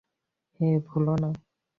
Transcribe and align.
হেই, 0.59 0.75
ভুলো 0.87 1.13
না। 1.21 1.29